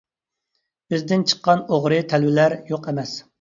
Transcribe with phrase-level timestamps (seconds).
[0.93, 3.15] بىزدىن چىققان ئوغرى تەلۋىلەر يوق ئەمەس.